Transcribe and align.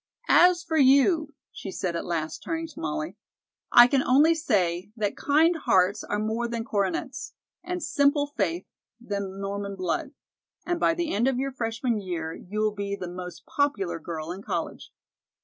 "As 0.29 0.63
for 0.63 0.77
you," 0.77 1.35
she 1.51 1.69
said 1.69 1.95
at 1.95 2.03
last, 2.07 2.41
turning 2.41 2.65
to 2.69 2.79
Molly, 2.79 3.17
"I 3.71 3.85
can 3.85 4.01
only 4.01 4.33
say 4.33 4.89
that 4.97 5.15
'kind 5.15 5.55
hearts 5.65 6.03
are 6.03 6.17
more 6.17 6.47
than 6.47 6.63
coronets, 6.65 7.33
and 7.63 7.83
simple 7.83 8.25
faith 8.25 8.65
than 8.99 9.39
Norman 9.39 9.75
blood,' 9.75 10.13
and 10.65 10.79
by 10.79 10.95
the 10.95 11.13
end 11.13 11.27
of 11.27 11.37
your 11.37 11.51
freshman 11.51 11.99
year 11.99 12.33
you 12.33 12.61
will 12.61 12.73
be 12.73 12.95
the 12.95 13.07
most 13.07 13.45
popular 13.45 13.99
girl 13.99 14.31
in 14.31 14.41
college." 14.41 14.91